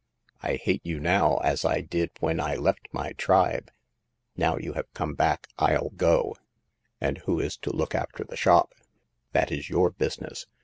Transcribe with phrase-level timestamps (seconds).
[0.41, 3.69] I hate you now as I did when I left my tribe.
[4.35, 6.35] Now you have come back, FU go.""
[6.99, 8.73] And who is to' look after the shop?"
[9.33, 10.47] That is your business.